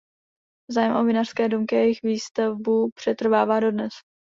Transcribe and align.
Zájem 0.71 0.95
o 0.95 1.03
vinařské 1.03 1.49
domky 1.49 1.75
a 1.75 1.79
jejich 1.79 1.99
výstavbu 2.03 2.89
přetrvává 2.95 3.59
dodnes. 3.59 3.93